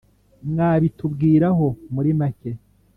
mwabitubwiraho 0.49 1.65
muri 1.93 2.11
make 2.19 2.51